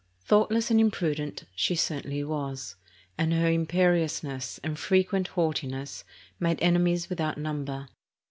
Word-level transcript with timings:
Thoughtless 0.23 0.71
and 0.71 0.79
imprudent 0.81 1.43
she 1.55 1.75
certainly 1.75 2.23
was, 2.23 2.75
and 3.19 3.31
her 3.35 3.47
imperiousness 3.51 4.59
and 4.63 4.79
frequent 4.79 5.27
haughtiness 5.27 6.05
made 6.39 6.59
enemies 6.59 7.07
with 7.07 7.21
out 7.21 7.37
number. 7.37 7.87